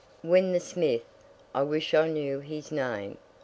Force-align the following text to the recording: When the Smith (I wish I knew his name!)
When 0.23 0.51
the 0.51 0.59
Smith 0.59 1.03
(I 1.53 1.61
wish 1.61 1.93
I 1.93 2.07
knew 2.07 2.39
his 2.39 2.71
name!) 2.71 3.19